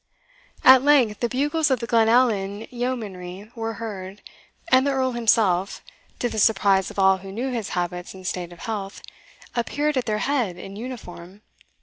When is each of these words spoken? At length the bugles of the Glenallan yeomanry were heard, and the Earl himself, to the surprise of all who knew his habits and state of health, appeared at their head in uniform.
At 0.63 0.81
length 0.81 1.19
the 1.19 1.29
bugles 1.29 1.69
of 1.69 1.79
the 1.79 1.85
Glenallan 1.85 2.67
yeomanry 2.71 3.51
were 3.55 3.73
heard, 3.75 4.23
and 4.71 4.87
the 4.87 4.91
Earl 4.91 5.11
himself, 5.11 5.83
to 6.17 6.27
the 6.27 6.39
surprise 6.39 6.89
of 6.89 6.97
all 6.97 7.17
who 7.19 7.31
knew 7.31 7.51
his 7.51 7.69
habits 7.77 8.15
and 8.15 8.25
state 8.25 8.51
of 8.51 8.61
health, 8.61 9.03
appeared 9.55 9.97
at 9.97 10.07
their 10.07 10.17
head 10.25 10.57
in 10.57 10.75
uniform. 10.75 11.43